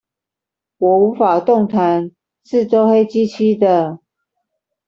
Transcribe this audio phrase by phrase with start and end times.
[0.79, 2.11] 我無法動彈，
[2.43, 3.99] 四周黑漆漆的